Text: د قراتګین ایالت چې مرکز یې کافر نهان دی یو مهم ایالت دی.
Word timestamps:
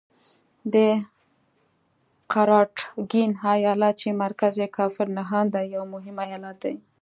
د 0.73 0.75
قراتګین 2.31 3.31
ایالت 3.53 3.93
چې 4.01 4.09
مرکز 4.23 4.53
یې 4.61 4.67
کافر 4.77 5.07
نهان 5.17 5.45
دی 5.53 5.63
یو 5.75 5.83
مهم 5.93 6.15
ایالت 6.25 6.57
دی. 6.63 6.75